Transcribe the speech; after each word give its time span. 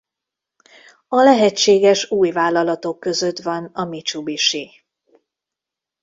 A 1.07 1.15
lehetséges 1.15 2.11
új 2.11 2.31
vállalatok 2.31 2.99
között 2.99 3.39
van 3.39 3.65
a 3.65 3.83
Mitsubishi. 3.83 4.83